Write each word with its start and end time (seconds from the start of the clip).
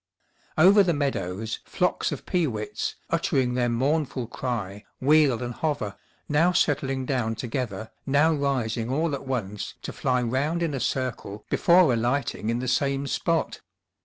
Over 0.57 0.81
the 0.81 0.95
meadows, 0.95 1.59
flocks 1.63 2.11
of 2.11 2.25
peewits, 2.25 2.95
uttering 3.11 3.53
their 3.53 3.69
mournful 3.69 4.25
cry, 4.25 4.83
wheel 4.99 5.43
and 5.43 5.53
hover, 5.53 5.95
now 6.27 6.53
settling 6.53 7.05
down 7.05 7.35
together, 7.35 7.91
now 8.07 8.33
rising 8.33 8.89
all 8.89 9.13
at 9.13 9.27
once 9.27 9.75
to 9.83 9.93
fly 9.93 10.23
round 10.23 10.63
in 10.63 10.73
a 10.73 10.79
circle 10.79 11.45
before 11.51 11.93
alighting 11.93 12.49
in 12.49 12.57
the 12.57 12.67
same 12.67 13.05
spot. 13.05 13.61